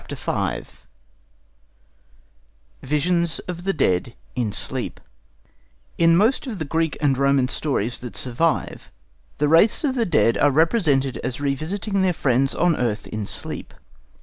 [0.09, 0.57] ]V
[2.81, 4.99] VISIONS OF THE DEAD IN SLEEP
[5.99, 8.89] In most of the Greek and Roman stories that survive,
[9.37, 13.75] the wraiths of the dead are represented as revisiting their friends on earth in sleep.